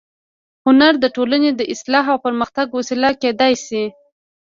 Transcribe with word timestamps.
هنر 0.65 0.93
د 0.99 1.05
ټولنې 1.15 1.51
د 1.55 1.61
اصلاح 1.73 2.05
او 2.13 2.17
پرمختګ 2.25 2.67
وسیله 2.77 3.09
کېدای 3.21 3.53
شي 3.65 3.83